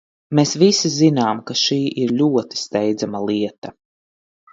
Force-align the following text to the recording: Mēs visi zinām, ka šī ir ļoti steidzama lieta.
Mēs 0.37 0.51
visi 0.61 0.89
zinām, 0.93 1.41
ka 1.49 1.55
šī 1.63 1.77
ir 2.05 2.13
ļoti 2.21 2.59
steidzama 2.61 3.21
lieta. 3.27 3.73